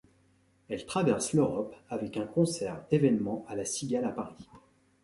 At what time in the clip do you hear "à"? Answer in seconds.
3.47-3.55, 4.05-4.09